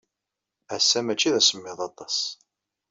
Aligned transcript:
Ass-a 0.75 0.99
maci 1.05 1.29
d 1.33 1.35
asemmiḍ 1.39 1.79
aṭas. 1.89 2.17